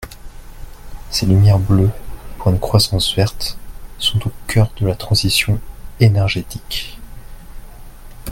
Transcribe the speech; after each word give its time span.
Ces 1.11 1.27
lumières 1.27 1.59
bleues 1.59 1.91
pour 2.39 2.49
une 2.49 2.59
croissance 2.59 3.15
verte 3.15 3.59
sont 3.99 4.17
au 4.27 4.31
cœur 4.47 4.71
de 4.77 4.87
la 4.87 4.95
transition 4.95 5.59
énergétique. 5.99 6.97